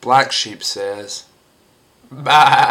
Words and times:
Black 0.00 0.32
Sheep 0.32 0.62
says, 0.62 1.24
Bye. 2.10 2.67